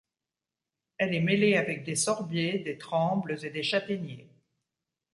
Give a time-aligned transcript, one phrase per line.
[0.97, 4.33] Elle est mêlée avec des sorbiers, des trembles et des châtaigniers.